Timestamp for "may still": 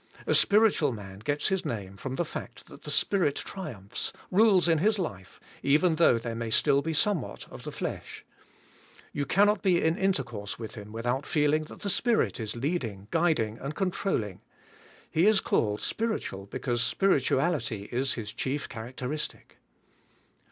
6.33-6.81